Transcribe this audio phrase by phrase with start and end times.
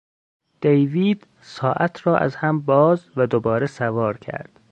[0.61, 4.59] دیوید ساعت را از هم باز و دوباره سوار کرد.